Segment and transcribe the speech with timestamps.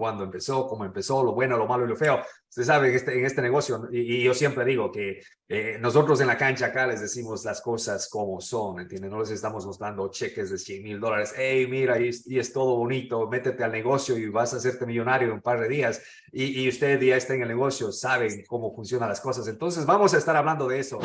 [0.00, 2.22] cuándo empezó, cómo empezó, lo bueno, lo malo y lo feo.
[2.48, 6.26] Usted sabe en este, en este negocio, y, yo siempre digo que eh, nosotros en
[6.26, 9.10] la cancha acá les decimos las cosas como son, ¿entiende?
[9.10, 11.34] No les estamos mostrando cheques de 100 mil dólares.
[11.36, 15.34] Hey, mira, y, es todo bonito, métete al negocio y vas a hacerte millonario en
[15.34, 16.00] un par de días.
[16.32, 19.46] Y, y usted ya está en el negocio, saben cómo funcionan las cosas.
[19.48, 20.98] Entonces, vamos a estar hablando de eso.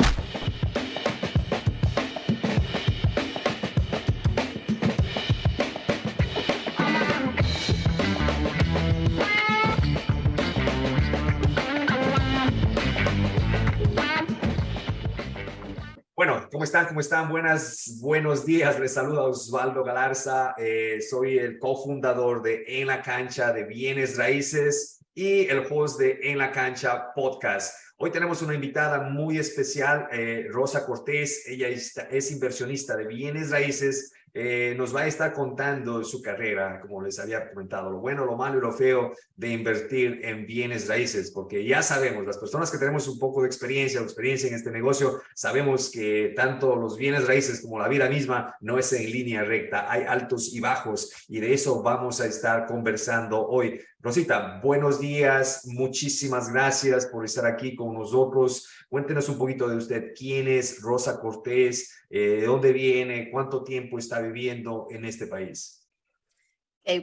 [16.76, 16.88] Están?
[16.88, 17.30] ¿Cómo están?
[17.30, 18.78] Buenas, buenos días.
[18.78, 20.54] Les saluda Osvaldo Galarza.
[20.58, 26.18] Eh, soy el cofundador de En la Cancha de Bienes Raíces y el host de
[26.24, 27.74] En la Cancha Podcast.
[27.96, 31.44] Hoy tenemos una invitada muy especial, eh, Rosa Cortés.
[31.46, 37.00] Ella es inversionista de bienes raíces eh, nos va a estar contando su carrera, como
[37.00, 41.30] les había comentado, lo bueno, lo malo y lo feo de invertir en bienes raíces,
[41.30, 44.70] porque ya sabemos, las personas que tenemos un poco de experiencia o experiencia en este
[44.70, 49.42] negocio, sabemos que tanto los bienes raíces como la vida misma no es en línea
[49.42, 53.80] recta, hay altos y bajos y de eso vamos a estar conversando hoy.
[54.00, 58.68] Rosita, buenos días, muchísimas gracias por estar aquí con nosotros.
[58.88, 63.98] Cuéntenos un poquito de usted, quién es Rosa Cortés, eh, de dónde viene, cuánto tiempo
[63.98, 65.86] está viviendo en este país.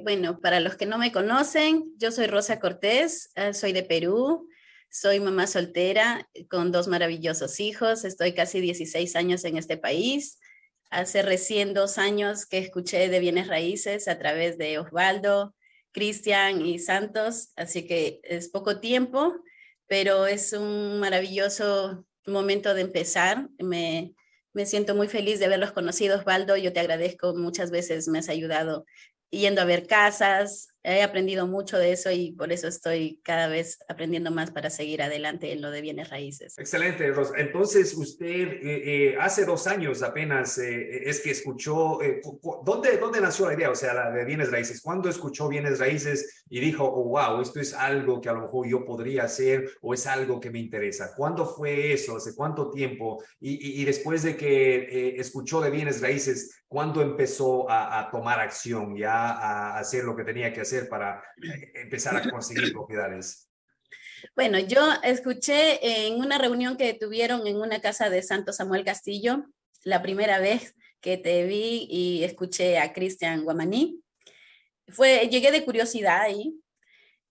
[0.03, 4.47] bueno, para los que no me conocen, yo soy Rosa Cortés, eh, soy de Perú,
[4.89, 10.39] soy mamá soltera con dos maravillosos hijos, estoy casi 16 años en este país.
[10.91, 15.55] Hace recién dos años que escuché de bienes raíces a través de Osvaldo,
[15.91, 19.33] Cristian y Santos, así que es poco tiempo,
[19.87, 23.49] pero es un maravilloso momento de empezar.
[23.57, 24.13] Me,
[24.53, 26.57] me siento muy feliz de haberlos conocido, Osvaldo.
[26.57, 28.85] Yo te agradezco muchas veces, me has ayudado
[29.29, 33.79] yendo a ver casas, he aprendido mucho de eso y por eso estoy cada vez
[33.87, 36.57] aprendiendo más para seguir adelante en lo de bienes raíces.
[36.57, 37.33] Excelente, Rosa.
[37.37, 38.25] Entonces, usted
[38.61, 41.99] eh, eh, hace dos años apenas eh, es que escuchó,
[42.65, 43.69] ¿dónde, ¿dónde nació la idea?
[43.69, 44.81] O sea, la de bienes raíces.
[44.81, 48.67] ¿Cuándo escuchó bienes raíces y dijo, oh, wow, esto es algo que a lo mejor
[48.67, 51.13] yo podría hacer o es algo que me interesa?
[51.15, 52.17] ¿Cuándo fue eso?
[52.17, 53.23] ¿Hace cuánto tiempo?
[53.39, 58.97] Y, y, después de que escuchó de bienes raíces, ¿cuándo empezó a, a tomar acción,
[58.97, 60.72] ya a hacer lo que tenía que hacer?
[60.81, 63.49] Para eh, empezar a conseguir propiedades?
[64.35, 69.45] Bueno, yo escuché en una reunión que tuvieron en una casa de Santo Samuel Castillo,
[69.83, 74.01] la primera vez que te vi y escuché a Cristian Guamaní.
[74.87, 76.55] Fue, llegué de curiosidad ahí,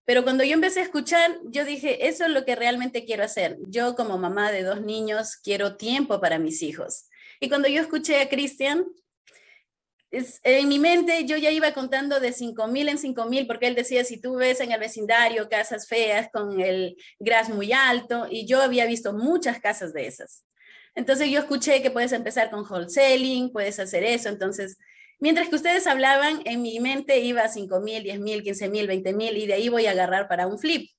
[0.04, 3.58] pero cuando yo empecé a escuchar, yo dije, eso es lo que realmente quiero hacer.
[3.68, 7.08] Yo como mamá de dos niños quiero tiempo para mis hijos.
[7.40, 8.84] Y cuando yo escuché a Cristian,
[10.12, 13.74] en mi mente yo ya iba contando de 5 mil en 5 mil, porque él
[13.74, 18.46] decía, si tú ves en el vecindario casas feas con el gras muy alto, y
[18.46, 20.44] yo había visto muchas casas de esas.
[20.94, 24.28] Entonces yo escuché que puedes empezar con wholesaling, puedes hacer eso.
[24.28, 24.76] Entonces,
[25.18, 28.86] mientras que ustedes hablaban, en mi mente iba a 5 mil, 10 mil, 15 mil,
[28.86, 30.90] 20 mil, y de ahí voy a agarrar para un flip.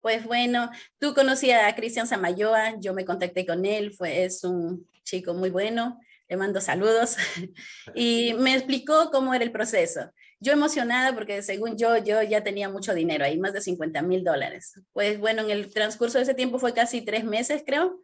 [0.00, 4.88] Pues bueno, tú conocías a Cristian Samayoa, yo me contacté con él, fue, es un
[5.04, 6.00] chico muy bueno
[6.32, 7.16] le mando saludos,
[7.94, 10.10] y me explicó cómo era el proceso.
[10.40, 14.24] Yo emocionada porque según yo, yo ya tenía mucho dinero ahí, más de 50 mil
[14.24, 14.80] dólares.
[14.94, 18.00] Pues bueno, en el transcurso de ese tiempo fue casi tres meses, creo,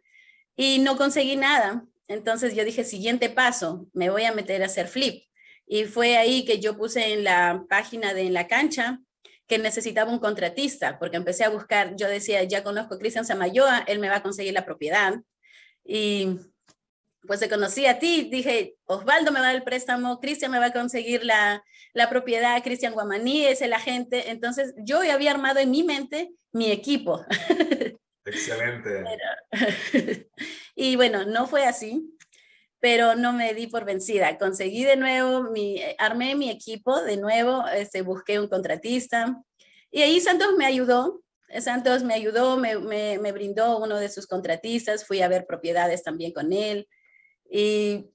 [0.55, 1.83] y no conseguí nada.
[2.07, 5.23] Entonces yo dije, siguiente paso, me voy a meter a hacer flip.
[5.65, 8.99] Y fue ahí que yo puse en la página de En la Cancha
[9.47, 13.79] que necesitaba un contratista, porque empecé a buscar, yo decía, ya conozco a Cristian Samayoa,
[13.87, 15.15] él me va a conseguir la propiedad.
[15.83, 16.37] Y
[17.27, 20.59] pues te conocí a ti, dije, Osvaldo me va a dar el préstamo, Cristian me
[20.59, 21.63] va a conseguir la,
[21.93, 24.31] la propiedad, Cristian Guamaní es el agente.
[24.31, 27.25] Entonces, yo había armado en mi mente mi equipo.
[28.25, 29.03] Excelente.
[30.75, 32.15] y bueno, no fue así,
[32.79, 34.37] pero no me di por vencida.
[34.37, 39.41] Conseguí de nuevo, mi, armé mi equipo de nuevo, este, busqué un contratista
[39.91, 41.21] y ahí Santos me ayudó.
[41.59, 46.03] Santos me ayudó, me, me, me brindó uno de sus contratistas, fui a ver propiedades
[46.03, 46.87] también con él.
[47.49, 48.05] Y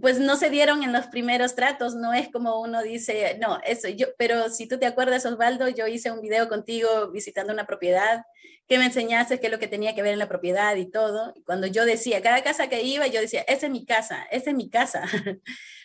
[0.00, 3.88] pues no se dieron en los primeros tratos, no es como uno dice, no, eso
[3.88, 8.24] yo, pero si tú te acuerdas, Osvaldo, yo hice un video contigo visitando una propiedad,
[8.66, 11.34] que me enseñaste qué es lo que tenía que ver en la propiedad y todo.
[11.44, 14.56] Cuando yo decía, cada casa que iba, yo decía, esa es mi casa, esa es
[14.56, 15.02] mi casa.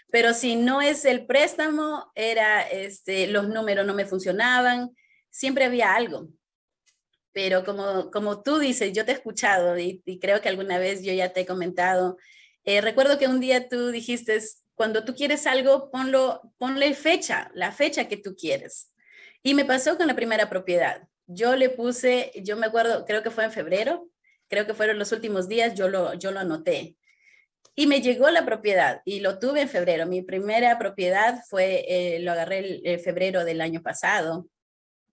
[0.10, 4.96] pero si no es el préstamo, era, este, los números no me funcionaban,
[5.30, 6.30] siempre había algo.
[7.34, 11.04] Pero como, como tú dices, yo te he escuchado y, y creo que alguna vez
[11.04, 12.18] yo ya te he comentado,
[12.68, 14.38] eh, recuerdo que un día tú dijiste,
[14.76, 18.94] cuando tú quieres algo, ponlo, ponle fecha, la fecha que tú quieres.
[19.42, 21.08] Y me pasó con la primera propiedad.
[21.28, 24.10] Yo le puse, yo me acuerdo, creo que fue en febrero,
[24.50, 26.98] creo que fueron los últimos días, yo lo, yo lo anoté.
[27.74, 30.06] Y me llegó la propiedad y lo tuve en febrero.
[30.06, 34.46] Mi primera propiedad fue, eh, lo agarré en febrero del año pasado.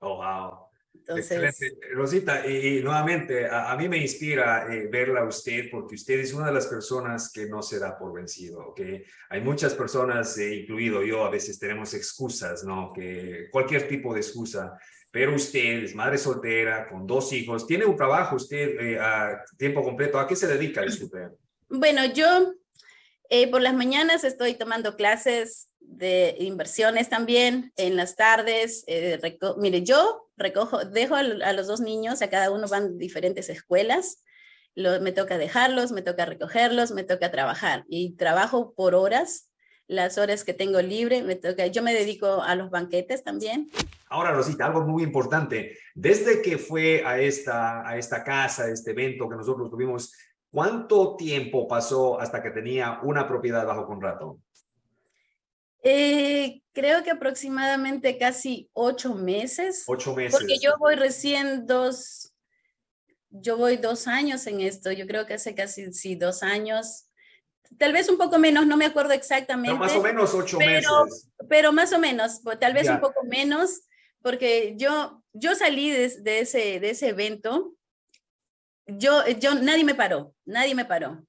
[0.01, 0.74] Oh, wow.
[1.07, 1.77] Entonces...
[1.93, 6.47] Rosita, y, nuevamente, a, mí me inspira eh, verla a usted porque usted es una
[6.47, 11.03] de las personas que no se da por vencido, que hay muchas personas, eh, incluido
[11.03, 12.93] yo, a veces tenemos excusas, ¿no?
[12.95, 14.79] Que cualquier tipo de excusa,
[15.11, 20.19] pero usted es madre soltera, con dos hijos, tiene un trabajo usted a tiempo completo,
[20.19, 21.29] ¿a qué se dedica, disculpe?
[21.69, 22.55] Bueno, yo
[23.37, 29.21] eh, por las mañanas estoy tomando clases de inversiones también, en las tardes, eh,
[29.59, 34.23] mire, yo recojo, dejo a, los dos niños, a cada uno van diferentes escuelas,
[34.77, 39.51] me toca dejarlos, me toca recogerlos, me toca trabajar y trabajo por horas,
[39.89, 43.69] las horas que tengo libre, me toca, yo me dedico a los banquetes también.
[44.11, 49.29] Ahora, Rosita, algo muy importante, desde que fue a esta, a esta casa, este evento
[49.29, 50.13] que nosotros tuvimos,
[50.55, 54.39] ¿Cuánto tiempo pasó hasta que tenía una propiedad bajo contrato?
[55.83, 59.83] Eh, creo que aproximadamente casi ocho meses.
[59.89, 60.39] Ocho meses.
[60.39, 62.33] Porque yo voy recién dos,
[63.31, 64.93] yo voy dos años en esto.
[64.93, 67.07] Yo creo que hace casi sí, dos años.
[67.77, 69.77] Tal vez un poco menos, no me acuerdo exactamente.
[69.77, 71.31] Pero más o menos ocho pero, meses.
[71.49, 73.89] Pero más o menos, tal vez un poco menos,
[74.23, 77.75] porque yo, yo salí de, de, ese, de ese evento
[78.87, 81.25] yo, yo, nadie me paró, nadie me paró.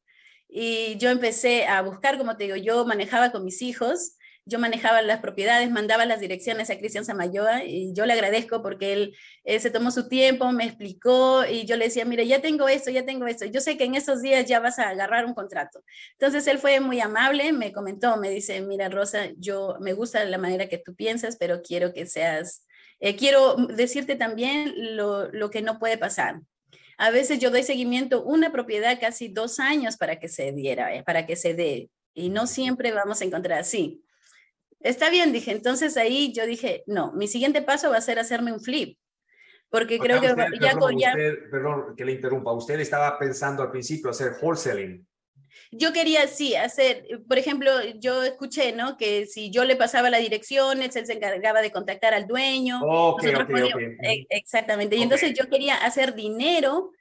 [0.47, 4.17] Y yo empecé a buscar, como te digo, yo manejaba con mis hijos,
[4.47, 8.93] yo manejaba las propiedades, mandaba las direcciones a Cristian Samayoa y yo le agradezco porque
[8.93, 9.15] él,
[9.59, 13.05] se tomó su tiempo, me explicó y yo le decía, mire, ya tengo esto, ya
[13.05, 15.83] tengo esto, yo sé que en esos días ya vas a agarrar un contrato.
[16.11, 20.37] Entonces él fue muy amable, me comentó, me dice, mira Rosa, yo me gusta la
[20.37, 22.65] manera que tú piensas, pero quiero que seas,
[22.99, 26.41] eh, quiero decirte también lo, lo que no puede pasar.
[26.97, 31.03] A veces yo doy seguimiento una propiedad casi dos años para que se diera, eh,
[31.03, 34.01] para que se dé, y no siempre vamos a encontrar así.
[34.79, 38.53] Está bien, dije, entonces ahí yo dije, no, mi siguiente paso va a ser hacerme
[38.53, 38.97] un flip,
[39.69, 41.13] porque creo que ya, con, ya...
[41.51, 45.05] perdón que le interrumpa, usted estaba pensando al principio hacer wholesaling.
[45.71, 48.97] Yo quería, sí, hacer, por ejemplo, yo escuché, ¿no?
[48.97, 52.81] Que si yo le pasaba la dirección, él se encargaba de contactar al dueño.
[54.01, 54.95] E, exactamente.
[54.95, 56.91] Y entonces yo quería hacer dinero,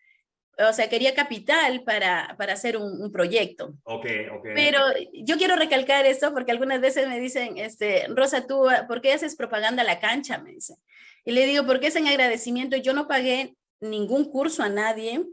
[0.59, 3.75] o sea, quería capital para, para hacer un, proyecto.
[3.85, 4.47] Ok, ok.
[4.55, 4.81] Pero
[5.13, 9.37] yo quiero recalcar esto porque algunas veces me dicen, este, Rosa, tú, ¿por qué haces
[9.37, 10.39] propaganda a la cancha?
[10.39, 10.77] Me dicen.
[11.25, 15.25] Y le digo, porque es en agradecimiento, yo no pagué ningún curso a nadie,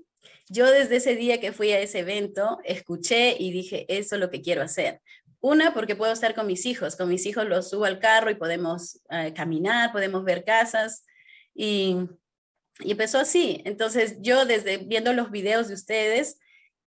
[0.52, 4.30] yo desde ese día que fui a ese evento, escuché y dije, eso es lo
[4.30, 5.02] que quiero hacer.
[5.40, 6.98] Una, porque puedo estar con mis hijos.
[6.98, 11.06] Con mis hijos los subo al carro y podemos eh, caminar, podemos ver casas.
[11.56, 11.96] Y,
[12.82, 13.62] y empezó así.
[13.64, 16.38] Entonces, yo desde viendo los videos de ustedes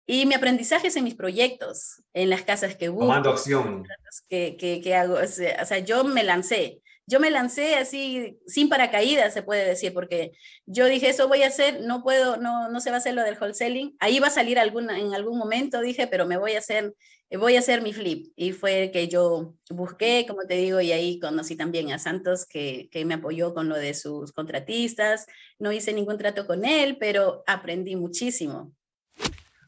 [0.07, 3.05] y mi aprendizaje es en mis proyectos, en las casas que busco.
[3.05, 3.85] Tomando acción.
[4.29, 5.19] Que, que, que hago.
[5.19, 10.31] O sea, yo me lancé yo me lancé así sin paracaídas, se puede decir, porque
[10.65, 13.23] yo dije, eso voy a hacer, no puedo, no, no se va a hacer lo
[13.23, 13.95] del wholesaling.
[13.99, 16.93] Ahí va a salir alguna, en algún momento, dije, pero me voy a hacer,
[17.31, 18.31] voy a hacer mi flip.
[18.35, 22.87] Y fue que yo busqué, como te digo, y ahí conocí también a Santos, que,
[22.91, 25.25] que me apoyó con lo de sus contratistas.
[25.59, 28.73] No hice ningún trato con él, pero aprendí muchísimo.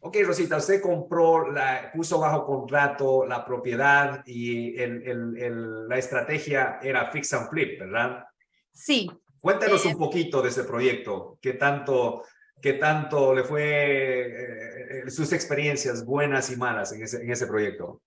[0.06, 6.78] Ok, Rosita, usted compró, la, puso bajo contrato la propiedad y el, el, la estrategia
[6.84, 8.24] era fix and flip, ¿verdad?
[8.72, 9.10] Sí.
[9.42, 12.24] Cuéntanos un eh, poquito de ese proyecto, qué tanto,
[12.62, 17.48] qué tanto le fue eh, eh, sus experiencias buenas y malas en ese, en ese
[17.48, 18.04] proyecto.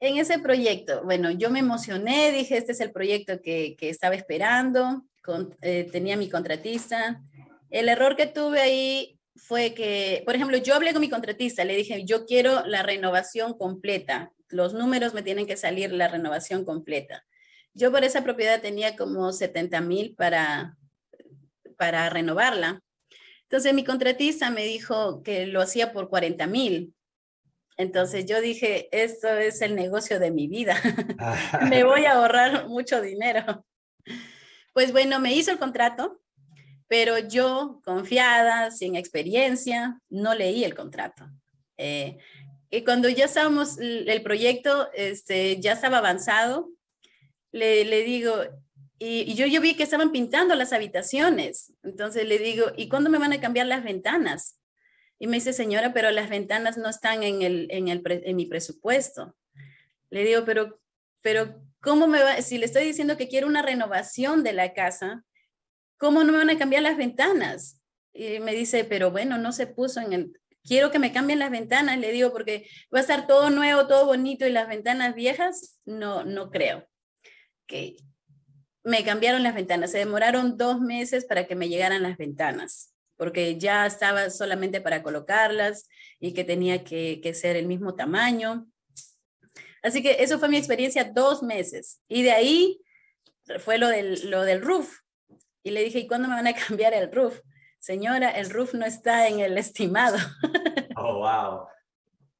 [0.00, 4.16] En ese proyecto, bueno, yo me emocioné, dije, este es el proyecto que, que estaba
[4.16, 7.22] esperando, con, tenía mi contratista.
[7.70, 11.76] El error que tuve ahí fue que, por ejemplo, yo hablé con mi contratista, le
[11.76, 17.24] dije, yo quiero la renovación completa, los números me tienen que salir la renovación completa.
[17.72, 20.76] Yo por esa propiedad tenía como 70 mil para,
[21.76, 22.80] para renovarla.
[23.42, 26.94] Entonces mi contratista me dijo que lo hacía por 40 mil.
[27.76, 30.76] Entonces yo dije, esto es el negocio de mi vida.
[31.68, 33.66] me voy a ahorrar mucho dinero.
[34.72, 36.20] Pues bueno, me hizo el contrato
[36.94, 41.28] pero yo, confiada, sin experiencia, no leí el contrato.
[41.76, 42.18] Eh,
[42.70, 46.70] y cuando ya estábamos, el proyecto este, ya estaba avanzado,
[47.50, 48.36] le, le digo,
[49.00, 53.18] y, yo, yo vi que estaban pintando las habitaciones, entonces le digo, ¿y cuándo me
[53.18, 54.60] van a cambiar las ventanas?
[55.18, 58.46] Y me dice, señora, pero las ventanas no están en, el, en, el, en mi
[58.46, 59.36] presupuesto.
[60.10, 60.78] Le digo, pero,
[61.22, 62.40] pero ¿cómo me va?
[62.40, 65.24] Si le estoy diciendo que quiero una renovación de la casa,
[65.98, 67.80] ¿cómo no me van a cambiar las ventanas?
[68.12, 71.50] Y me dice, pero bueno, no se puso en el, quiero que me cambien las
[71.50, 75.78] ventanas, le digo, porque va a estar todo nuevo, todo bonito y las ventanas viejas,
[75.84, 76.88] no, no creo.
[77.66, 77.96] Que
[78.82, 83.58] me cambiaron las ventanas, se demoraron dos meses para que me llegaran las ventanas, porque
[83.58, 85.88] ya estaba solamente para colocarlas
[86.20, 88.66] y que tenía que, que ser el mismo tamaño.
[89.82, 92.00] Así que eso fue mi experiencia dos meses.
[92.08, 92.80] Y de ahí
[93.58, 94.98] fue lo del, lo del roof.
[95.66, 97.40] Y le dije, ¿y cuándo me van a cambiar el roof?
[97.78, 100.16] Señora, el roof no está en el estimado.
[100.96, 101.66] Oh, wow.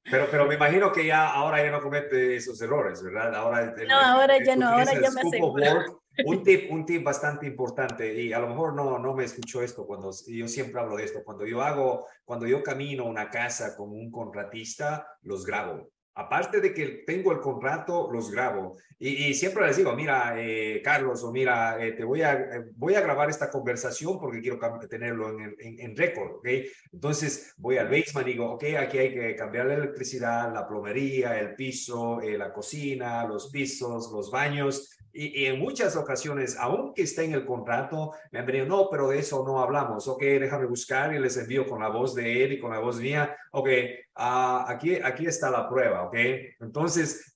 [0.04, 3.34] Pero, pero me imagino que ya ahora ya no comete esos errores, ¿verdad?
[3.34, 6.02] Ahora no, ahora ya no, ahora ya me aseguro.
[6.24, 9.84] Un tip, un tip bastante importante y a lo mejor no, no me escuchó esto
[9.84, 11.24] cuando yo siempre hablo de esto.
[11.24, 16.72] Cuando yo hago, cuando yo camino una casa como un contratista, los grabo aparte de
[16.72, 18.76] que tengo el contrato, los grabo.
[18.98, 22.94] Y, siempre les digo, mira, eh, Carlos, o mira, eh, te voy a, eh, voy
[22.94, 26.48] a grabar esta conversación porque quiero tenerlo en, en, en récord, ¿ok?
[26.92, 31.38] Entonces voy al basement y digo, ok, aquí hay que cambiar la electricidad, la plomería,
[31.38, 34.96] el piso, la cocina, los pisos, los baños.
[35.14, 39.20] Y, en muchas ocasiones, aunque esté en el contrato, me han venido, no, pero de
[39.20, 40.08] eso no hablamos.
[40.08, 42.98] Ok, déjame buscar y les envío con la voz de él y con la voz
[42.98, 43.36] mía.
[43.52, 43.68] Ok,
[44.16, 46.04] uh, aquí, aquí está la prueba.
[46.04, 46.16] Ok,
[46.60, 47.33] entonces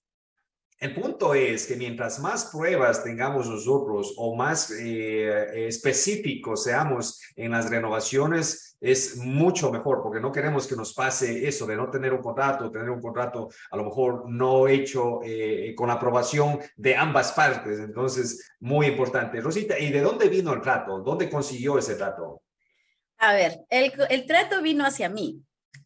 [0.80, 7.50] el punto es que mientras más pruebas tengamos nosotros o más eh, específicos seamos en
[7.50, 12.12] las renovaciones, es mucho mejor, porque no queremos que nos pase eso de no tener
[12.12, 17.32] un contrato, tener un contrato a lo mejor no hecho eh, con aprobación de ambas
[17.32, 17.80] partes.
[17.80, 19.40] Entonces, muy importante.
[19.40, 21.00] Rosita, ¿y de dónde vino el trato?
[21.00, 22.42] ¿Dónde consiguió ese trato?
[23.18, 25.42] A ver, el, el trato vino hacia mí.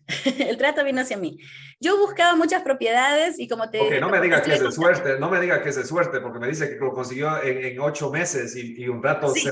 [0.48, 1.38] el trato vino hacia mí.
[1.80, 3.80] Yo buscaba muchas propiedades y como te...
[3.80, 6.20] Ok, no me digas que es de suerte, no me digas que es de suerte,
[6.20, 9.48] porque me dice que lo consiguió en, ocho meses y, un rato sí,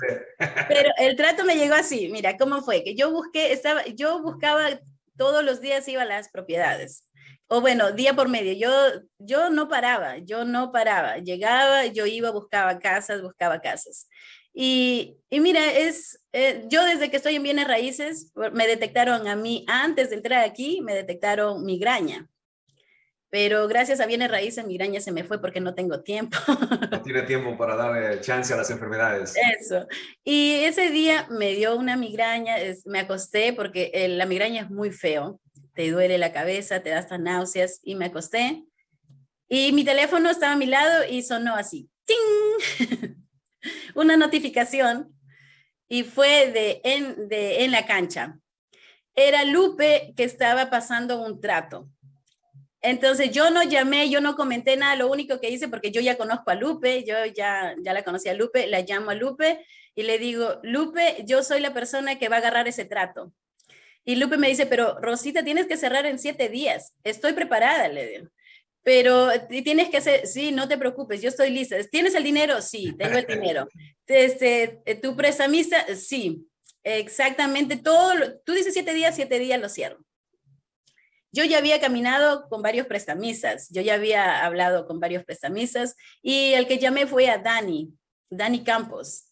[0.68, 2.84] pero el trato me llegó así, mira, ¿cómo fue?
[2.84, 4.68] Que yo busqué, estaba, yo buscaba,
[5.16, 7.06] todos los días iba a las propiedades.
[7.52, 11.18] O bueno, día por medio, yo, yo no paraba, yo no paraba.
[11.18, 14.06] Llegaba, yo iba, buscaba casas, buscaba casas.
[14.52, 19.36] Y, y mira, es, eh, yo desde que estoy en bienes raíces, me detectaron a
[19.36, 22.28] mí, antes de entrar aquí, me detectaron migraña.
[23.30, 26.36] Pero gracias a bienes raíces, migraña se me fue porque no tengo tiempo.
[26.90, 29.34] No tiene tiempo para darle chance a las enfermedades.
[29.60, 29.86] Eso.
[30.24, 34.90] Y ese día me dio una migraña, me acosté porque eh, la migraña es muy
[34.90, 35.40] feo.
[35.74, 38.64] Te duele la cabeza, te da hasta náuseas y me acosté.
[39.48, 41.88] Y mi teléfono estaba a mi lado y sonó así.
[42.04, 43.14] ¡Ting!
[43.94, 45.14] una notificación
[45.88, 48.38] y fue de en, de en la cancha.
[49.14, 51.88] Era Lupe que estaba pasando un trato.
[52.82, 56.16] Entonces yo no llamé, yo no comenté nada, lo único que hice, porque yo ya
[56.16, 60.02] conozco a Lupe, yo ya, ya la conocí a Lupe, la llamo a Lupe y
[60.02, 63.32] le digo, Lupe, yo soy la persona que va a agarrar ese trato.
[64.04, 66.96] Y Lupe me dice, pero Rosita, tienes que cerrar en siete días.
[67.04, 68.28] Estoy preparada, le digo.
[68.82, 71.76] Pero tienes que hacer, sí, no te preocupes, yo estoy lista.
[71.90, 72.62] ¿Tienes el dinero?
[72.62, 73.68] Sí, tengo el dinero.
[74.06, 75.86] Este, eh, ¿Tu prestamista?
[75.94, 76.44] Sí,
[76.82, 77.76] exactamente.
[77.76, 78.12] Todo,
[78.44, 80.04] tú dices siete días, siete días lo cierro.
[81.30, 86.54] Yo ya había caminado con varios prestamistas, yo ya había hablado con varios prestamistas y
[86.54, 87.94] el que llamé fue a Dani,
[88.30, 89.28] Dani Campos.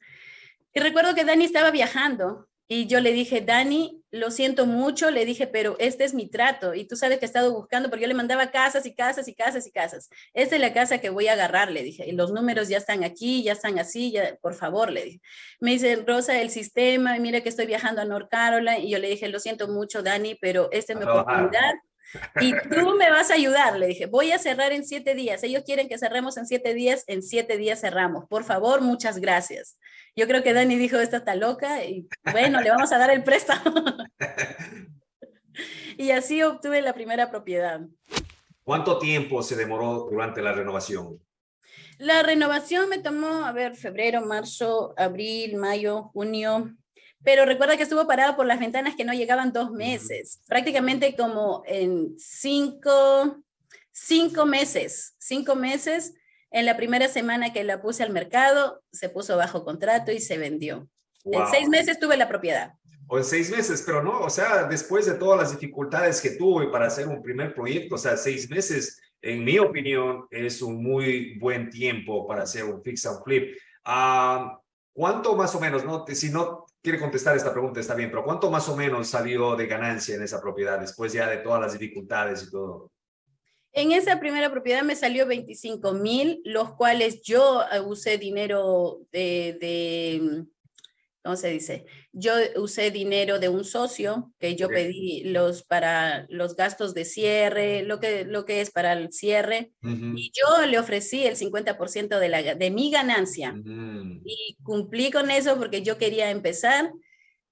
[0.73, 5.25] Y recuerdo que Dani estaba viajando y yo le dije, Dani, lo siento mucho, le
[5.25, 6.75] dije, pero este es mi trato.
[6.75, 9.35] Y tú sabes que he estado buscando, porque yo le mandaba casas y casas y
[9.35, 10.11] casas y casas.
[10.35, 12.07] Esta es la casa que voy a agarrar, le dije.
[12.07, 15.21] Y los números ya están aquí, ya están así, ya, por favor, le dije.
[15.61, 18.79] Me dice, Rosa, el sistema, mira que estoy viajando a North Carolina.
[18.79, 21.75] Y yo le dije, lo siento mucho, Dani, pero esta es mi oportunidad.
[22.41, 25.43] Y tú me vas a ayudar, le dije, voy a cerrar en siete días.
[25.43, 28.27] Ellos quieren que cerremos en siete días, en siete días cerramos.
[28.29, 29.79] Por favor, muchas gracias.
[30.19, 33.23] Yo creo que Dani dijo, esta está loca y bueno, le vamos a dar el
[33.23, 33.73] préstamo.
[35.97, 37.83] y así obtuve la primera propiedad.
[38.65, 41.21] ¿Cuánto tiempo se demoró durante la renovación?
[41.99, 46.75] La renovación me tomó, a ver, febrero, marzo, abril, mayo, junio,
[47.23, 51.63] pero recuerda que estuvo parado por las ventanas que no llegaban dos meses, prácticamente como
[51.65, 53.41] en cinco,
[53.93, 56.15] cinco meses, cinco meses.
[56.51, 60.39] En la primera semana que la puse al mercado, se puso bajo contrato y se
[60.39, 60.89] vendió.
[61.25, 62.73] En seis meses tuve la propiedad.
[63.07, 66.69] O en seis meses, pero no, o sea, después de todas las dificultades que tuve
[66.69, 71.39] para hacer un primer proyecto, o sea, seis meses, en mi opinión, es un muy
[71.39, 73.57] buen tiempo para hacer un fix and flip.
[73.85, 74.61] Ah,
[74.93, 76.05] ¿Cuánto más o menos, no?
[76.09, 79.67] Si no quiere contestar esta pregunta, está bien, pero ¿cuánto más o menos salió de
[79.67, 82.91] ganancia en esa propiedad después ya de todas las dificultades y todo?
[83.79, 89.57] En esa primera propiedad me salió 25 mil, los cuales yo eh, usé dinero de,
[89.61, 90.47] de,
[91.23, 91.87] ¿cómo se dice?
[92.11, 97.85] Yo usé dinero de un socio que yo pedí los para los gastos de cierre,
[97.85, 102.29] lo que, lo que es para el cierre, y yo le ofrecí el 50% de,
[102.29, 103.55] la, de mi ganancia.
[104.25, 106.91] Y cumplí con eso porque yo quería empezar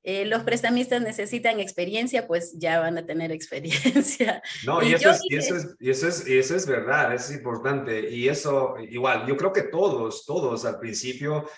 [0.08, 4.40] eh, los prestamistas necesitan experiencia, pues ya van a tener experiencia.
[4.64, 7.28] No, y, eso, es, y, eso, es, y, eso, es, y eso es verdad, es
[7.32, 8.08] importante.
[8.08, 11.48] Y eso, igual, yo creo que todos, todos al principio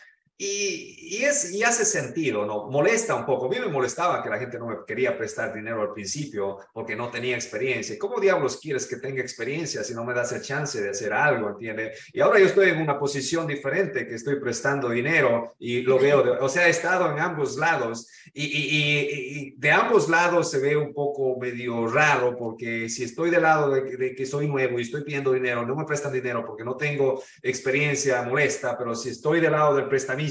[0.40, 2.71] y, y, es, y hace sentido, ¿no?
[2.71, 3.47] Molesta un poco.
[3.47, 6.95] A mí me molestaba que la gente no me quería prestar dinero al principio porque
[6.95, 7.99] no tenía experiencia.
[7.99, 11.49] ¿Cómo diablos quieres que tenga experiencia si no me das el chance de hacer algo,
[11.49, 12.09] entiendes?
[12.12, 16.38] Y ahora yo estoy en una posición diferente, que estoy prestando dinero y lo veo,
[16.40, 20.95] o sea, he estado en ambos lados y, y, de ambos lados se ve un
[20.95, 25.02] poco medio raro porque si estoy del lado de, de que soy nuevo y estoy
[25.02, 29.52] pidiendo dinero, no me prestan dinero porque no tengo experiencia, molesta, pero si estoy del
[29.52, 30.27] lado del prestamista,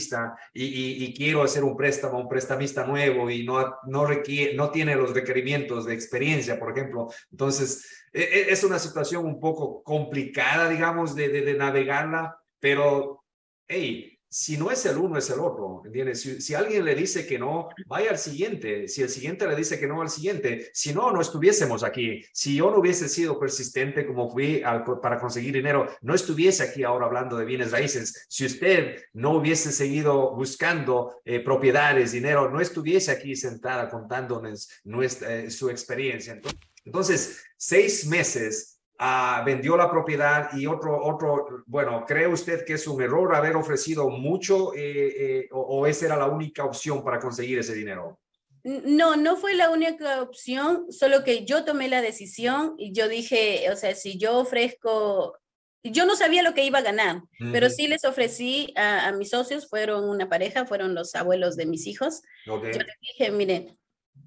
[0.54, 5.14] y, quiero hacer un préstamo, un prestamista nuevo y no, no, requiere, no tiene los
[5.14, 7.08] requerimientos de experiencia, por ejemplo.
[7.32, 13.24] Entonces, e, e, es una situación un poco complicada, digamos, de, de, de navegarla, pero,
[13.68, 16.22] hey, si no es el uno, es el otro, ¿entiendes?
[16.22, 18.88] Si, alguien le dice que no, vaya al siguiente.
[18.88, 22.24] Si el siguiente le dice que no al siguiente, si no, no estuviésemos aquí.
[22.34, 24.62] Si yo no hubiese sido persistente como fui
[25.02, 28.26] para conseguir dinero, no estuviese aquí ahora hablando de bienes raíces.
[28.28, 35.36] Si usted no hubiese seguido buscando eh, propiedades, dinero, no estuviese aquí sentada contándonos nuestra,
[35.36, 36.40] eh, su experiencia.
[36.86, 42.88] Entonces, seis meses Ah, vendió la propiedad y otro, otro, bueno, ¿cree usted que es
[42.88, 47.60] un error haber ofrecido mucho eh, eh, o, esa era la única opción para conseguir
[47.60, 48.20] ese dinero?
[48.64, 53.70] No, no fue la única opción, solo que yo tomé la decisión y yo dije,
[53.72, 55.38] o sea, si yo ofrezco,
[55.84, 59.70] yo no sabía lo que iba a ganar, pero sí les ofrecí a, mis socios,
[59.70, 62.24] fueron una pareja, fueron los abuelos de mis hijos.
[62.48, 63.78] Yo les dije, mire,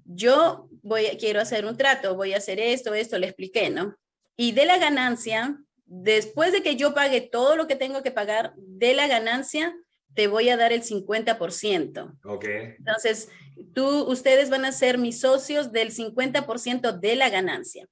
[0.05, 3.97] yo voy, quiero hacer un trato, voy a hacer esto, esto, le expliqué, ¿no?
[4.37, 8.53] Y de la ganancia, después de que yo pague todo lo que tengo que pagar,
[8.57, 9.75] de la ganancia,
[10.13, 12.17] te voy a dar el 50%.
[12.25, 12.45] Ok.
[12.79, 13.29] Entonces,
[13.73, 17.87] tú, ustedes van a ser mis socios del 50% de la ganancia.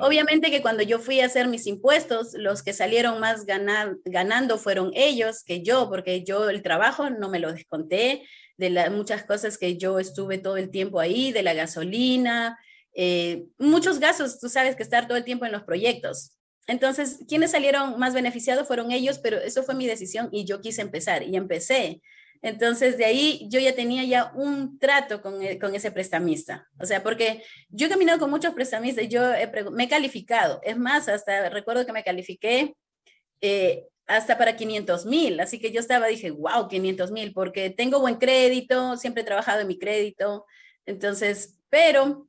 [0.00, 4.90] Obviamente que cuando yo fui a hacer mis impuestos, los que salieron más ganando fueron
[4.94, 8.22] ellos que yo, porque yo el trabajo no me lo desconté,
[8.58, 12.58] de las muchas cosas que yo estuve todo el tiempo ahí, de la gasolina,
[12.94, 16.36] eh, muchos gastos, tú sabes que estar todo el tiempo en los proyectos.
[16.66, 20.82] Entonces, quienes salieron más beneficiados fueron ellos, pero eso fue mi decisión y yo quise
[20.82, 22.00] empezar y empecé.
[22.40, 26.68] Entonces, de ahí yo ya tenía ya un trato con, e, con ese prestamista.
[26.78, 29.22] O sea, porque yo he caminado con muchos prestamistas, yo
[29.72, 30.60] me he calificado.
[30.64, 32.74] Es más, hasta recuerdo que me califiqué
[33.40, 35.40] eh, hasta para 500 mil.
[35.40, 39.60] Así que yo estaba, dije, wow, 500 mil, porque tengo buen crédito, siempre he trabajado
[39.60, 40.44] en mi crédito.
[40.84, 42.28] Entonces, pero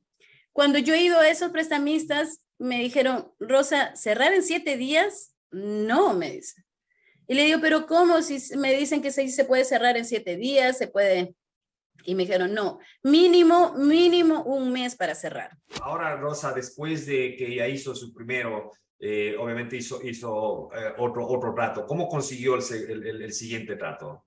[0.54, 6.14] cuando yo he ido a esos prestamistas, me dijeron, Rosa, cerrar en siete días, no,
[6.14, 6.64] me dice.
[7.26, 8.22] Y le digo, pero ¿cómo?
[8.22, 11.34] Si me dicen que se, se puede cerrar en siete días, se puede...
[12.04, 15.50] Y me dijeron, no, mínimo, mínimo un mes para cerrar.
[15.80, 21.26] Ahora, Rosa, después de que ya hizo su primero, eh, obviamente hizo, hizo eh, otro,
[21.26, 24.24] otro trato, ¿cómo consiguió el, el, el, siguiente trato?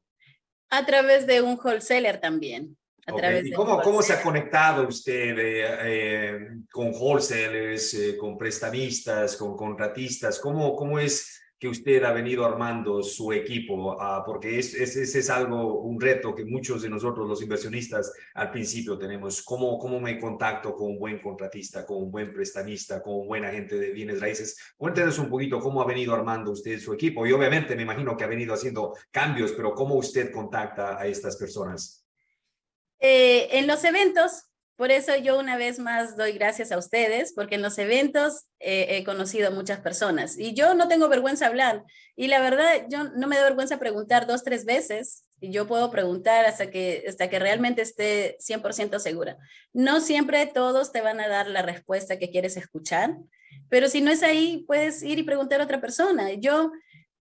[0.70, 2.78] A través de un wholesaler también.
[3.08, 9.56] ¿Y cómo, cómo se ha conectado usted eh, eh, con wholesalers, eh, con prestamistas, con
[9.56, 10.40] contratistas?
[10.40, 13.96] ¿Cómo, ¿Cómo es que usted ha venido armando su equipo?
[13.98, 18.12] Ah, porque ese es, es, es, algo, un reto que muchos de nosotros los inversionistas
[18.34, 19.42] al principio tenemos.
[19.42, 23.46] ¿Cómo, ¿Cómo me contacto con un buen contratista, con un buen prestamista, con un buen
[23.46, 24.58] agente de bienes raíces?
[24.76, 27.26] Cuéntenos un poquito cómo ha venido armando usted su equipo.
[27.26, 31.38] Y obviamente me imagino que ha venido haciendo cambios, pero ¿cómo usted contacta a estas
[31.38, 32.04] personas?
[33.00, 34.44] Eh, en los eventos,
[34.78, 38.88] por eso yo una vez más doy gracias a ustedes, porque en los eventos eh,
[38.92, 41.84] he conocido a muchas personas y yo no tengo vergüenza hablar.
[42.16, 45.90] Y la verdad, yo no me da vergüenza preguntar dos, tres veces y yo puedo
[45.90, 49.38] preguntar hasta que, hasta que realmente esté 100% segura.
[49.74, 53.18] No siempre todos te van a dar la respuesta que quieres escuchar,
[53.70, 56.34] pero si no es ahí, puedes ir y preguntar a otra persona.
[56.34, 56.72] Yo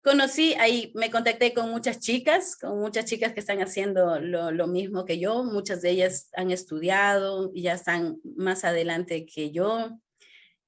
[0.07, 4.69] conocí, ahí me contacté con muchas chicas, con muchas chicas que están haciendo lo, lo,
[4.69, 9.99] mismo que yo, muchas de ellas han estudiado y ya están más adelante que yo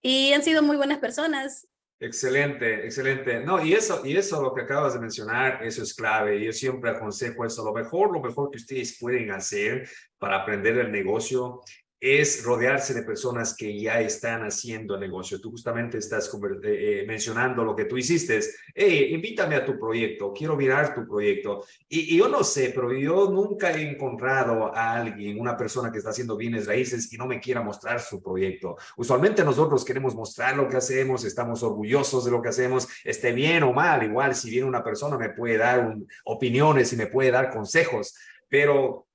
[0.02, 1.68] y han sido muy buenas personas.
[2.00, 3.38] Excelente, excelente.
[3.38, 6.44] No, y eso, y eso lo que acabas de mencionar, eso es clave.
[6.44, 7.64] Yo siempre aconsejo eso.
[7.64, 11.60] Lo mejor, lo mejor que ustedes pueden hacer para aprender el negocio
[12.00, 15.40] es rodearse de personas que ya están haciendo negocio.
[15.40, 16.30] Tú justamente estás
[16.62, 18.40] eh, mencionando lo que tú hiciste.
[18.74, 21.64] Hey, invítame a tu proyecto, quiero mirar tu proyecto.
[21.88, 26.10] Y, yo no sé, pero yo nunca he encontrado a alguien, una persona que está
[26.10, 28.76] haciendo bienes raíces y no me quiera mostrar su proyecto.
[28.96, 33.64] Usualmente nosotros queremos mostrar lo que hacemos, estamos orgullosos de lo que hacemos, esté bien
[33.64, 34.04] o mal.
[34.04, 38.14] Igual si viene una persona me puede dar opiniones y me puede dar consejos,
[38.48, 39.07] pero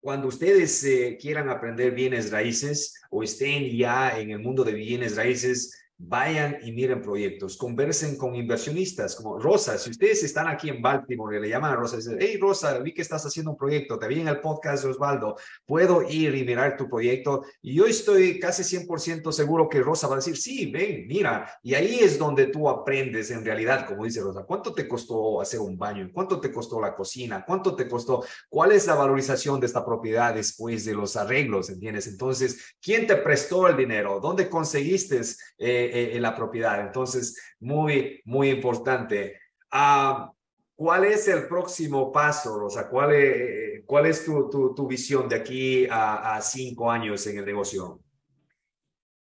[0.00, 5.16] cuando ustedes eh, quieran aprender bienes raíces o estén ya en el mundo de bienes
[5.16, 9.76] raíces, vayan y miren proyectos, conversen con inversionistas como Rosa.
[9.76, 12.78] Si ustedes están aquí en Baltimore y le llaman a Rosa y dicen, hey Rosa,
[12.78, 15.36] vi que estás haciendo un proyecto, te vi en el podcast de Osvaldo,
[15.66, 17.44] puedo ir y mirar tu proyecto.
[17.60, 21.58] Y yo estoy casi 100% seguro que Rosa va a decir, sí, ven, mira.
[21.62, 25.60] Y ahí es donde tú aprendes en realidad, como dice Rosa, ¿cuánto te costó hacer
[25.60, 26.10] un baño?
[26.12, 27.44] ¿Cuánto te costó la cocina?
[27.46, 28.24] ¿Cuánto te costó?
[28.48, 31.68] ¿Cuál es la valorización de esta propiedad después de los arreglos?
[31.68, 32.06] ¿Entiendes?
[32.06, 34.18] Entonces, ¿quién te prestó el dinero?
[34.20, 35.20] ¿Dónde conseguiste?
[35.58, 36.80] Eh, eh, en la propiedad.
[36.80, 39.38] Entonces, muy, muy importante.
[39.70, 40.32] Ah,
[40.74, 42.88] ¿Cuál es el próximo paso, Rosa?
[42.88, 47.44] ¿Cuál es, cuál es tu, tu, visión de aquí a, a cinco años en el
[47.44, 48.00] negocio?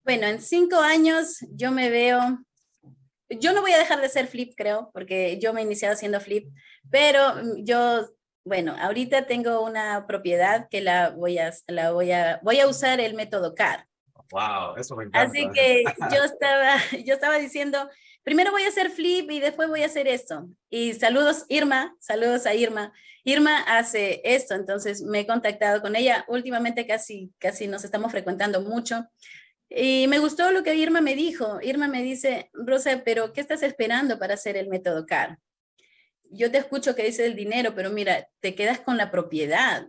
[0.05, 2.45] Bueno, en cinco años yo me veo
[3.41, 6.21] yo no voy a dejar de ser flip, creo, porque yo me he iniciado haciendo
[6.21, 6.49] flip,
[6.91, 8.07] pero yo,
[8.45, 13.01] bueno, ahorita tengo una propiedad que la voy a, la voy a, voy a usar
[13.01, 13.87] el método CAR.
[14.31, 15.29] Wow, eso me encanta.
[15.29, 15.85] Así que
[16.15, 17.89] yo estaba, yo estaba diciendo,
[18.23, 20.49] primero voy a hacer flip y después voy a hacer esto.
[20.71, 22.93] Y saludos Irma, saludos a Irma.
[23.25, 26.25] Irma hace esto, entonces me he contactado con ella.
[26.29, 29.07] Últimamente casi, casi nos estamos frecuentando mucho.
[29.69, 31.59] Y me gustó lo que Irma me dijo.
[31.63, 35.39] Irma me dice, Rosa, pero ¿qué estás esperando para hacer el método CAR?
[36.31, 39.89] Yo te escucho que dice el dinero, pero mira, te quedas con la propiedad.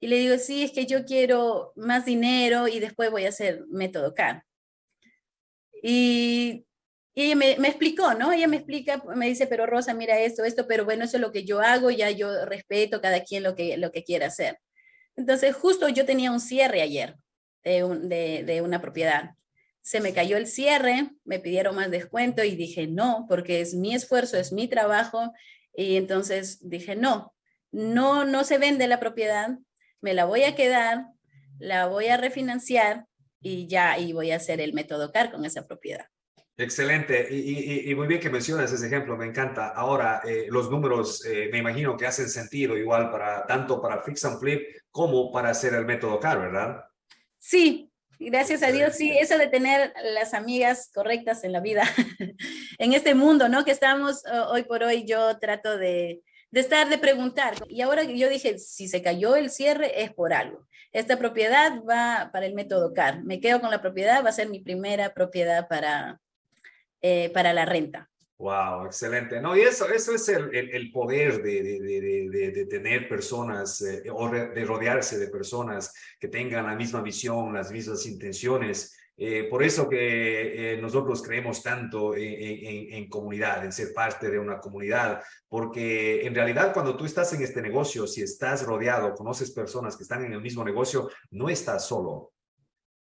[0.00, 3.64] Y le digo, sí, es que yo quiero más dinero y después voy a hacer
[3.68, 4.44] método CAR.
[5.82, 6.66] Y,
[7.14, 8.32] y me, me, explicó, ¿no?
[8.32, 11.32] Ella me explica, me dice, pero Rosa, mira esto, esto, pero bueno, eso es lo
[11.32, 14.58] que yo hago, ya yo respeto cada quien lo que, lo que quiera hacer.
[15.16, 17.16] Entonces, justo yo tenía un cierre ayer
[17.64, 19.34] de, un, de, de una propiedad.
[19.82, 23.94] Se me cayó el cierre, me pidieron más descuento y dije no, porque es mi
[23.94, 25.32] esfuerzo, es mi trabajo.
[25.74, 27.34] Y entonces dije no,
[27.72, 29.58] no, no se vende la propiedad,
[30.00, 31.06] me la voy a quedar,
[31.58, 33.06] la voy a refinanciar
[33.40, 36.06] y ya, y voy a hacer el método CAR con esa propiedad.
[36.56, 37.28] Excelente.
[37.30, 39.68] Y, muy bien que mencionas ese ejemplo, me encanta.
[39.68, 44.24] Ahora, eh, los números eh, me imagino que hacen sentido igual para tanto para Fix
[44.24, 46.84] and Flip como para hacer el método CAR, ¿verdad?
[47.38, 51.84] Sí, gracias a Dios, sí, eso de tener las amigas correctas en la vida,
[52.78, 53.64] en este mundo, ¿no?
[53.64, 57.54] Que estamos hoy por hoy, yo trato de, de estar, de preguntar.
[57.68, 60.66] Y ahora yo dije, si se cayó el cierre es por algo.
[60.92, 63.22] Esta propiedad va para el método CAR.
[63.22, 66.20] Me quedo con la propiedad, va a ser mi primera propiedad para,
[67.02, 68.08] eh, para la renta.
[68.38, 69.40] Wow, excelente.
[69.40, 74.04] No, y eso, eso es el, el, poder de, de, de, de, tener personas eh,
[74.12, 79.64] o de rodearse de personas que tengan la misma visión, las mismas intenciones eh, por
[79.64, 86.24] eso que eh, nosotros creemos tanto en, comunidad, en ser parte de una comunidad, porque
[86.24, 90.24] en realidad cuando tú estás en este negocio, si estás rodeado, conoces personas que están
[90.24, 92.30] en el mismo negocio, no estás solo.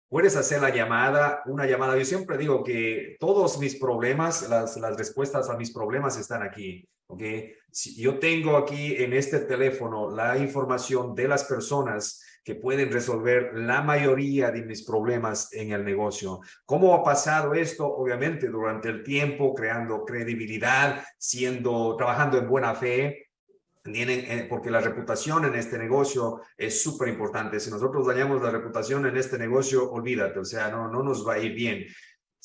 [0.07, 1.97] Puedes hacer la llamada, una llamada.
[1.97, 6.87] Yo siempre digo que todos mis problemas, las, las respuestas a mis problemas están aquí.
[7.07, 7.21] ¿Ok?
[7.71, 13.51] Si yo tengo aquí en este teléfono la información de las personas que pueden resolver
[13.55, 16.41] la mayoría de mis problemas en el negocio.
[16.63, 17.87] ¿Cómo ha pasado esto?
[17.87, 23.29] Obviamente durante el tiempo, creando credibilidad, siendo, trabajando en buena fe,
[23.83, 27.59] eh, porque la reputación en este negocio es súper importante.
[27.59, 31.33] Si nosotros dañamos la reputación en este negocio, olvídate, o sea, no, no nos va
[31.33, 31.85] a ir bien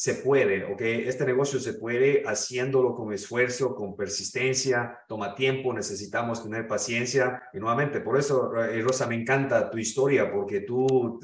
[0.00, 0.80] se puede, ¿ok?
[0.80, 7.42] Este negocio se puede haciéndolo con esfuerzo, con persistencia, toma tiempo, necesitamos tener paciencia.
[7.52, 11.20] Y nuevamente, por eso, eh, Rosa, me encanta tu historia, porque tú,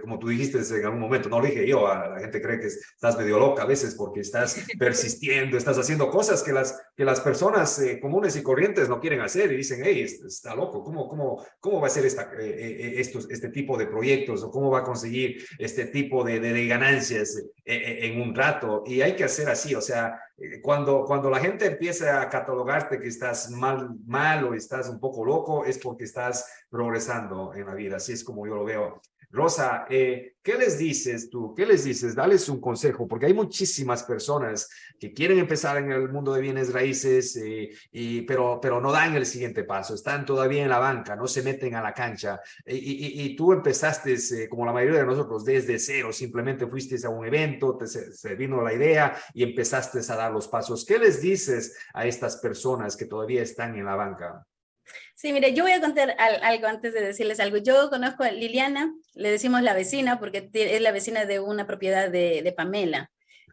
[0.00, 3.18] como tú dijiste en algún momento, no lo dije yo, la gente cree que estás
[3.18, 7.78] medio loca a veces porque estás persistiendo, estás haciendo cosas que las, que las personas
[7.78, 11.78] eh, comunes y corrientes no quieren hacer y dicen, hey, está loco, ¿cómo, cómo, cómo
[11.78, 15.44] va a ser esta, eh, estos, este tipo de proyectos o cómo va a conseguir
[15.58, 17.36] este tipo de, de, de ganancias?
[18.06, 21.66] En un rato y hay que hacer así, o sea, eh, cuando, cuando la gente
[21.66, 26.48] empieza a catalogarte que estás mal, mal o estás un poco loco, es porque estás
[26.70, 27.96] progresando en la vida.
[27.96, 29.00] Así es como yo lo veo.
[29.30, 31.54] Rosa, eh, ¿qué les dices tú?
[31.54, 32.14] ¿Qué les dices?
[32.14, 36.72] Dales un consejo, porque hay muchísimas personas que quieren empezar en el mundo de bienes
[36.72, 41.26] raíces, eh, pero, pero no dan el siguiente paso, están todavía en la banca, no
[41.26, 42.40] se meten a la cancha.
[42.64, 47.10] Y, y, tú empezaste, eh, como la mayoría de nosotros, desde cero, simplemente fuiste a
[47.10, 50.86] un evento, te se vino la idea y empezaste a dar los pasos.
[50.86, 54.46] ¿Qué les dices a estas personas que todavía están en la banca?
[55.14, 57.56] Sí, mire, yo voy a contar algo antes de decirles algo.
[57.56, 62.10] Yo conozco a Liliana, le decimos la vecina, porque es la vecina de una propiedad
[62.10, 63.10] de, Pamela.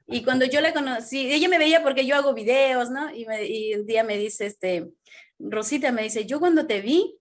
[0.08, 3.13] Y cuando yo la conocí, ella me veía porque yo hago videos, ¿no?
[3.13, 4.91] Y, y, un día me dice, este,
[5.39, 7.17] Rosita me dice, yo cuando te vi,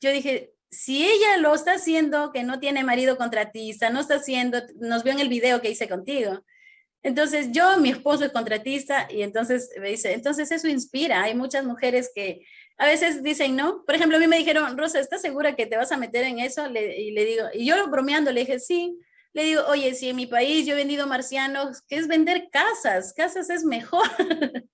[0.00, 4.60] yo dije, si ella lo está haciendo, que no tiene marido contratista, no está haciendo,
[4.76, 6.44] nos vio en el video que hice contigo.
[7.02, 11.22] Entonces yo, mi esposo es contratista y entonces me dice, entonces eso inspira.
[11.22, 12.40] Hay muchas mujeres que
[12.78, 13.84] a veces dicen no.
[13.84, 16.38] Por ejemplo, a mí me dijeron, Rosa, ¿estás segura que te vas a meter en
[16.38, 16.66] eso?
[16.68, 18.98] y le digo, y yo bromeando le dije, sí.
[19.34, 23.12] Le digo, oye, si en mi país yo he vendido marcianos, ¿qué es vender casas?
[23.12, 24.08] Casas es mejor.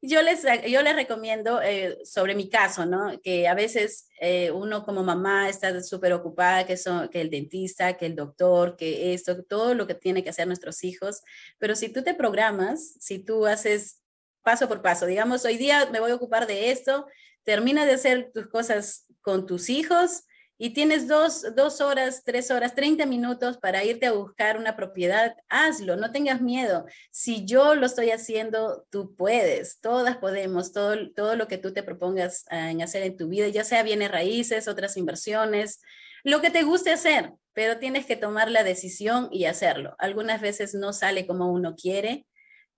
[0.00, 3.20] yo les, yo les recomiendo eh, sobre mi caso, ¿no?
[3.20, 7.96] Que a veces eh, uno como mamá está súper ocupada, que, son, que el dentista,
[7.96, 11.22] que el doctor, que esto, todo lo que tiene que hacer nuestros hijos.
[11.58, 14.02] Pero si tú te programas, si tú haces
[14.48, 15.04] paso por paso.
[15.04, 17.06] Digamos, hoy día me voy a ocupar de esto,
[17.44, 20.22] termina de hacer tus cosas con tus hijos
[20.56, 21.44] y tienes dos,
[21.82, 26.86] horas, tres horas, 30 minutos para irte a buscar una propiedad, hazlo, no tengas miedo.
[27.10, 31.82] Si yo lo estoy haciendo, tú puedes, todas podemos, todo, todo lo que tú te
[31.82, 35.82] propongas ah, en hacer en tu vida, ya sea bienes raíces, otras inversiones,
[36.24, 39.94] lo que te guste hacer, pero tienes que tomar la decisión y hacerlo.
[39.98, 42.24] Algunas veces no sale como uno quiere,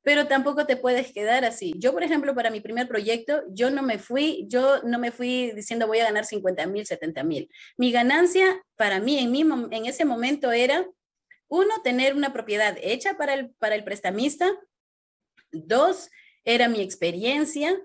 [0.03, 1.75] pero tampoco te puedes quedar así.
[1.77, 5.53] Yo, por ejemplo, para mi primer proyecto, yo no me fui, yo no me fui
[5.53, 7.51] diciendo voy a ganar 50 mil, 70 mil.
[7.77, 10.87] Mi ganancia para mí en, ese momento era,
[11.49, 14.51] uno, tener una propiedad hecha para el, para el prestamista.
[15.53, 16.11] Dos,
[16.45, 17.79] era mi experiencia.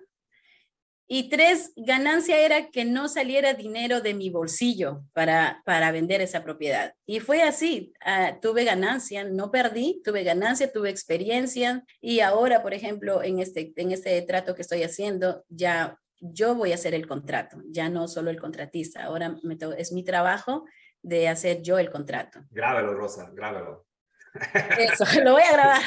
[1.08, 6.44] Y tres, ganancia era que no saliera dinero de mi bolsillo para, para vender esa
[6.44, 6.96] propiedad.
[7.06, 11.84] Y fue así, ah, tuve ganancia, no perdí, tuve ganancia, tuve experiencia.
[12.02, 16.72] Y ahora, por ejemplo, en este, en este trato que estoy haciendo, ya yo voy
[16.72, 19.04] a hacer el contrato, ya no solo el contratista.
[19.04, 19.38] Ahora
[19.78, 20.66] es mi trabajo
[21.04, 22.40] de hacer yo el contrato.
[22.50, 23.85] Grábelo, Rosa, grábelo.
[24.78, 25.82] Eso, lo voy a grabar.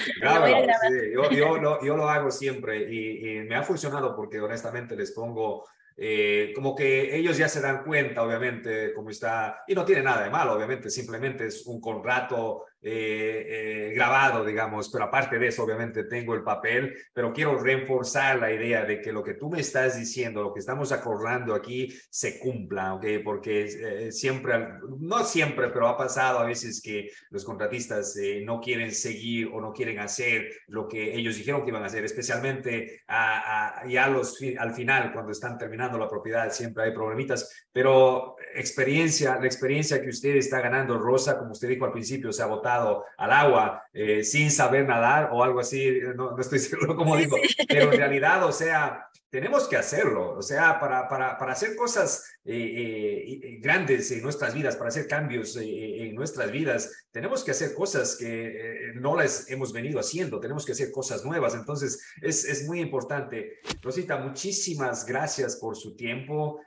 [1.33, 7.17] yo, lo, hago siempre y, me ha funcionado porque honestamente les pongo eh, como que
[7.17, 10.91] ellos ya se dan cuenta, obviamente, cómo está, y no tiene nada de malo, obviamente,
[10.91, 16.45] simplemente es un contrato eh, eh, grabado, digamos, pero aparte de eso, obviamente tengo el
[16.45, 20.55] papel, pero quiero reforzar la idea de que lo que tú me estás diciendo, lo
[20.55, 23.05] que estamos acordando aquí, se cumpla, ¿ok?
[23.25, 24.69] Porque eh, siempre,
[25.01, 28.15] no siempre, pero ha pasado a veces que los contratistas
[28.45, 32.05] no quieren seguir o no quieren hacer lo que ellos dijeron que iban a hacer,
[32.05, 38.37] especialmente a, ya los, al final, cuando están terminando la propiedad, siempre hay problemitas, pero
[38.55, 42.47] experiencia, la experiencia que usted está ganando, Rosa, como usted dijo al principio, se ha
[42.47, 47.37] votado al agua eh, sin saber nadar o algo así, no, estoy seguro cómo digo,
[47.69, 52.25] pero en realidad, o sea, tenemos que hacerlo, o sea, para, para, para hacer cosas
[52.45, 57.75] eh, eh, grandes en nuestras vidas, para hacer cambios en nuestras vidas, tenemos que hacer
[57.75, 62.67] cosas que no las hemos venido haciendo, tenemos que hacer cosas nuevas, entonces es, es
[62.67, 63.59] muy importante.
[63.83, 66.61] Rosita, muchísimas gracias por su tiempo,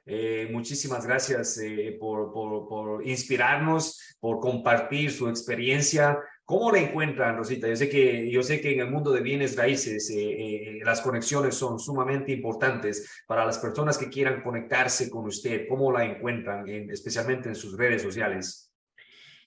[0.52, 1.60] muchísimas gracias
[2.00, 6.20] por, por, por inspirarnos, por compartir su experiencia.
[6.46, 7.68] ¿Cómo la encuentran, Rosita?
[7.68, 11.02] Yo sé que, yo sé que en el mundo de bienes raíces eh, eh, las
[11.02, 15.68] conexiones son sumamente importantes para las personas que quieran conectarse con usted.
[15.70, 18.72] ¿Cómo la encuentran, especialmente en sus redes sociales?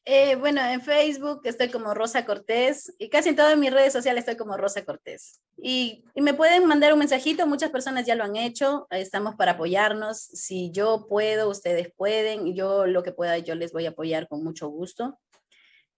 [0.06, 4.20] Eh, bueno, en Facebook estoy como Rosa Cortés y casi en todas mis redes sociales
[4.20, 5.40] estoy como Rosa Cortés.
[5.56, 9.52] Y, y, me pueden mandar un mensajito, muchas personas ya lo han hecho, estamos para
[9.52, 10.18] apoyarnos.
[10.18, 14.44] Si yo puedo, ustedes pueden, yo lo que pueda, yo les voy a apoyar con
[14.44, 15.18] mucho gusto.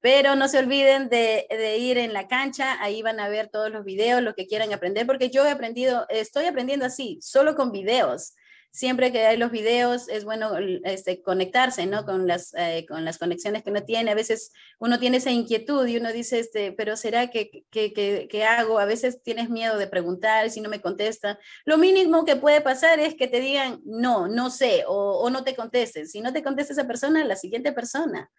[0.00, 1.46] Pero no se olviden de,
[1.78, 5.06] ir en la cancha, ahí van a ver todos los videos, lo que quieran aprender,
[5.06, 8.34] porque yo he aprendido, estoy aprendiendo así, solo con videos.
[8.76, 10.52] Siempre que hay los videos es bueno
[10.84, 12.04] este, conectarse, ¿no?
[12.04, 14.10] Con las, eh, con las conexiones que uno tiene.
[14.10, 18.78] A veces uno tiene esa inquietud y uno dice, este, pero ¿será que, que, hago?
[18.78, 21.38] A veces tienes miedo de preguntar si no me contesta.
[21.64, 25.42] Lo mínimo que puede pasar es que te digan, no, no sé, o, o no
[25.42, 26.06] te contesten.
[26.06, 28.30] Si no te contesta esa persona, la siguiente persona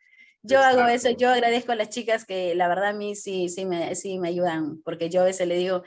[0.43, 3.65] Yo hago eso, yo agradezco a las chicas que la verdad a mí sí, sí,
[3.65, 5.83] me, sí me ayudan, porque yo a veces le digo,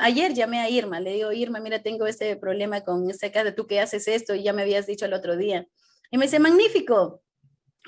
[0.00, 3.66] ayer llamé a Irma, le digo, Irma, mira, tengo este problema con este caso, tú
[3.66, 5.66] que haces esto y ya me habías dicho el otro día.
[6.10, 7.22] Y me dice, magnífico,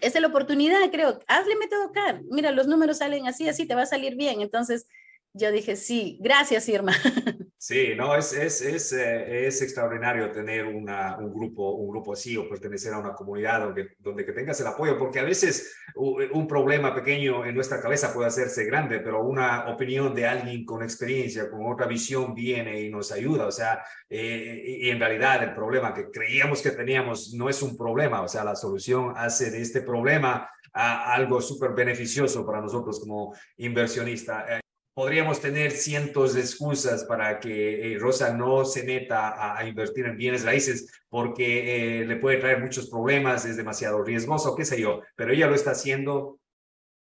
[0.00, 3.74] esa es la oportunidad, creo, hazle método CAR, mira, los números salen así, así, te
[3.74, 4.40] va a salir bien.
[4.40, 4.88] Entonces,
[5.32, 6.92] yo dije, sí, gracias, Irma.
[7.60, 12.36] Sí, no, es, es, es, eh, es extraordinario tener una, un, grupo, un grupo así
[12.36, 16.46] o pertenecer a una comunidad donde, donde que tengas el apoyo, porque a veces un
[16.46, 21.50] problema pequeño en nuestra cabeza puede hacerse grande, pero una opinión de alguien con experiencia,
[21.50, 23.46] con otra visión viene y nos ayuda.
[23.46, 27.76] O sea, eh, y en realidad el problema que creíamos que teníamos no es un
[27.76, 33.00] problema, o sea, la solución hace de este problema a algo súper beneficioso para nosotros
[33.00, 34.62] como inversionistas
[34.98, 40.16] podríamos tener cientos de excusas para que eh, Rosa no se meta a, invertir en
[40.16, 45.02] bienes raíces porque eh, le puede traer muchos problemas, es demasiado riesgoso, qué sé yo,
[45.14, 46.40] pero ella lo está haciendo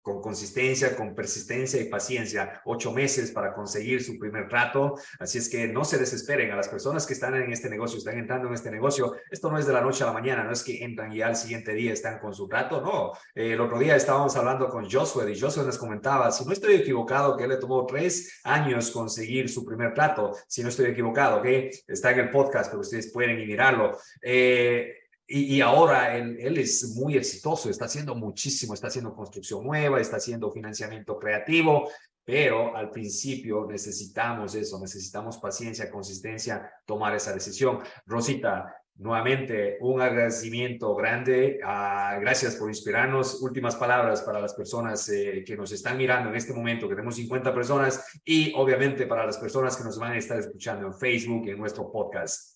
[0.02, 4.96] con consistencia, con persistencia y paciencia, ocho meses para conseguir su primer trato.
[5.20, 8.18] Así es que no se desesperen a las personas que están en este negocio, están
[8.18, 9.14] entrando en este negocio.
[9.30, 11.36] Esto no es de la noche a la mañana, no es que entran y al
[11.36, 13.12] siguiente día están con su trato, no.
[13.34, 17.36] el otro día estábamos hablando con Josué y Josué nos comentaba, si no estoy equivocado,
[17.36, 22.10] que le tomó tres años conseguir su primer trato, si no estoy equivocado, que está
[22.10, 23.98] en el podcast, pero ustedes pueden ir mirarlo.
[24.20, 30.16] Eh, y, ahora él, es muy exitoso, está haciendo muchísimo, está haciendo construcción nueva, está
[30.16, 31.88] haciendo financiamiento creativo,
[32.24, 37.80] pero al principio necesitamos eso, necesitamos paciencia, consistencia, tomar esa decisión.
[38.06, 41.58] Rosita, nuevamente un agradecimiento grande.
[41.62, 43.40] Uh, gracias por inspirarnos.
[43.42, 47.16] Últimas palabras para las personas eh, que nos están mirando en este momento, que tenemos
[47.16, 51.48] 50 personas, y obviamente para las personas que nos van a estar escuchando en Facebook
[51.48, 52.51] en nuestro podcast.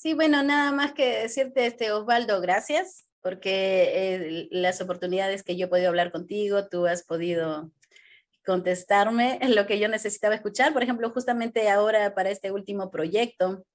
[0.00, 5.66] Sí, bueno, nada más que decirte, este, Osvaldo, gracias, porque eh, las oportunidades que yo
[5.66, 7.70] he podido hablar contigo, tú has podido
[8.42, 10.72] contestarme lo que yo necesitaba escuchar.
[10.72, 13.66] Por ejemplo, justamente ahora para este último proyecto,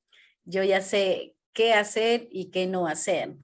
[0.45, 3.35] yo ya sé qué hacer y qué no hacer.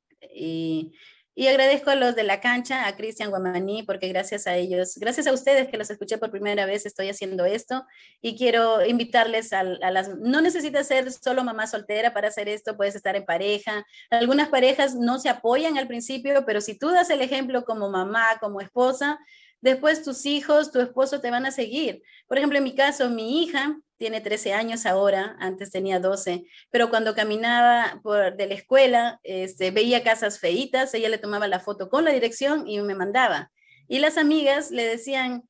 [1.33, 5.27] Y agradezco a los de la cancha, a Cristian Guamaní, porque gracias a ellos, gracias
[5.27, 7.85] a ustedes que los escuché por primera vez, estoy haciendo esto.
[8.21, 12.95] Y quiero invitarles a, las, no necesitas ser solo mamá soltera para hacer esto, puedes
[12.95, 13.85] estar en pareja.
[14.09, 18.25] Algunas parejas no se apoyan al principio, pero si tú das el ejemplo como mamá,
[18.41, 19.17] como esposa,
[19.61, 22.01] después tus hijos, tu esposo te van a seguir.
[22.27, 26.89] Por ejemplo, en mi caso, mi hija tiene 13 años ahora, antes tenía 12, pero
[26.89, 31.87] cuando caminaba por, de la escuela, este, veía casas feitas, ella le tomaba la foto
[31.87, 33.51] con la dirección y me mandaba.
[33.87, 35.43] Y las amigas le decían,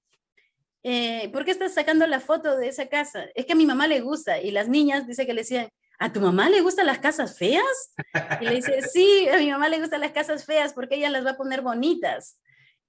[0.83, 3.27] eh, ¿por qué estás sacando la foto de esa casa?
[3.35, 4.41] Es que a mi mamá le gusta.
[4.41, 7.93] Y las niñas, dice que le decían, ¿a tu mamá le gustan las casas feas?
[8.41, 11.25] Y le dice, sí, a mi mamá le gustan las casas feas porque ella las
[11.25, 12.37] va a poner bonitas.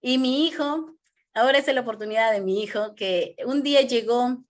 [0.00, 0.96] Y mi hijo,
[1.34, 4.42] ahora es la oportunidad de mi hijo, que un día llegó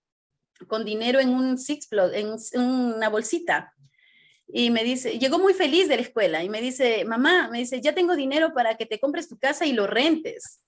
[0.67, 3.73] con dinero en un Sixplot, en una bolsita.
[4.47, 7.81] Y me dice, llegó muy feliz de la escuela y me dice, mamá, me dice,
[7.81, 10.61] ya tengo dinero para que te compres tu casa y lo rentes.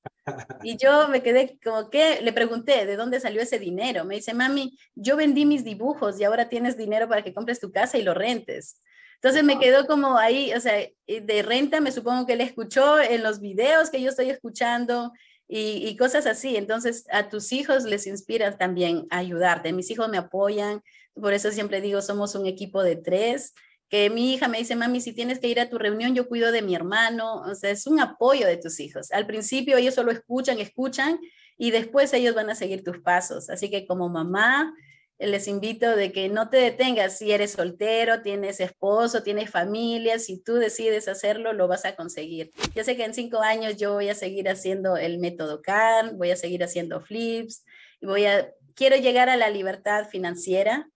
[0.63, 4.03] Y yo me quedé como que, le pregunté, ¿de dónde salió ese dinero?
[4.03, 7.71] Me dice, mami, yo vendí mis dibujos y ahora tienes dinero para que compres tu
[7.71, 8.81] casa y lo rentes.
[9.15, 10.73] Entonces me quedó como ahí, o sea,
[11.07, 15.13] de renta me supongo que él escuchó en los videos que yo estoy escuchando,
[15.47, 16.55] y, cosas así.
[16.55, 19.73] Entonces, a tus hijos les inspira también ayudarte.
[19.73, 20.81] Mis hijos me apoyan,
[21.13, 23.53] por eso siempre digo, somos un equipo de tres,
[23.89, 26.51] que mi hija me dice, mami, si tienes que ir a tu reunión, yo cuido
[26.51, 27.41] de mi hermano.
[27.43, 29.11] O sea, es un apoyo de tus hijos.
[29.11, 31.19] Al principio ellos solo escuchan, escuchan,
[31.57, 33.49] y después ellos van a seguir tus pasos.
[33.49, 34.73] Así que como mamá,
[35.17, 40.41] les invito de que no te detengas si eres soltero, tienes esposo, tienes familia, si
[40.41, 42.51] tú decides hacerlo, lo vas a conseguir.
[42.75, 46.31] Yo sé que en cinco años yo voy a seguir haciendo el método CAN, voy
[46.31, 47.63] a seguir haciendo flips
[48.01, 50.89] y voy a, quiero llegar a la libertad financiera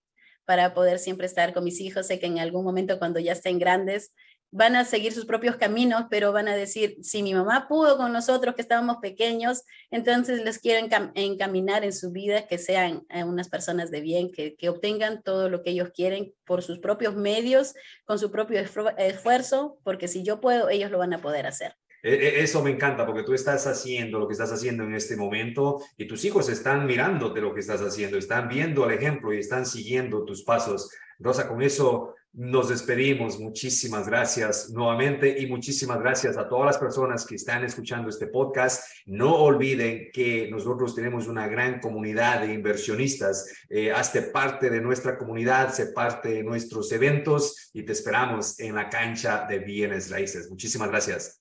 [0.44, 2.06] para poder siempre estar con mis hijos.
[2.06, 4.12] Sé que en algún momento cuando ya estén grandes,
[4.52, 8.12] van a seguir sus propios caminos, pero van a decir, si mi mamá pudo con
[8.12, 13.48] nosotros que estábamos pequeños, entonces les quiero encaminar en su vida que sean eh, unas
[13.48, 17.74] personas de bien, que, que, obtengan todo lo que ellos quieren por sus propios medios,
[18.04, 18.60] con su propio
[18.98, 21.76] esfuerzo, porque si yo puedo, ellos lo van a poder hacer.
[22.02, 25.16] E, e, eso me encanta porque tú estás haciendo lo que estás haciendo en este
[25.16, 29.38] momento y tus hijos están mirándote lo que estás haciendo, están viendo el ejemplo y
[29.38, 30.90] están siguiendo tus pasos.
[31.18, 33.38] Rosa, con eso nos despedimos.
[33.38, 38.84] Muchísimas gracias nuevamente y muchísimas gracias a todas las personas que están escuchando este podcast.
[39.06, 43.46] No olviden que nosotros tenemos una gran comunidad de inversionistas.
[43.68, 48.74] Eh, hazte parte de nuestra comunidad, sé parte de nuestros eventos y te esperamos en
[48.74, 50.48] la cancha de bienes raíces.
[50.50, 51.40] Muchísimas gracias.